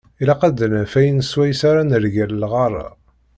[0.21, 2.87] Ilaq ad d-naf ayen swayes ara nergel lɣar-a.